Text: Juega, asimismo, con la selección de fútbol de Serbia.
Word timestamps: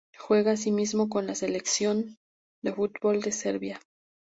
Juega, 0.17 0.53
asimismo, 0.53 1.09
con 1.09 1.27
la 1.27 1.35
selección 1.35 2.17
de 2.63 2.73
fútbol 2.73 3.21
de 3.21 3.31
Serbia. 3.31 3.79